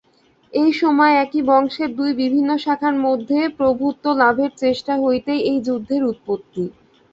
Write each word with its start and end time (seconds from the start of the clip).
এই 0.53 0.71
সময়ে 0.73 1.15
একই 1.17 1.41
বংশের 1.49 1.89
দুই 1.95 2.11
বিভিন্ন 2.21 2.49
শাখার 2.57 2.95
মধ্যে 3.05 3.39
প্রভুত্বলাভের 3.59 4.51
চেষ্টা 4.61 4.93
হইতেই 5.03 5.41
এই 5.43 5.57
যুদ্ধের 5.67 6.01
উৎপত্তি। 6.11 6.63